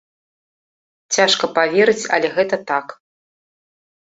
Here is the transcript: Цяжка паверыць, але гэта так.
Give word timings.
Цяжка 1.17 1.45
паверыць, 1.57 2.09
але 2.17 2.27
гэта 2.39 2.55
так. 2.73 2.87